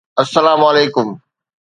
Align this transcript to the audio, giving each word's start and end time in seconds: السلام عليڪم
السلام 0.23 0.59
عليڪم 0.69 1.07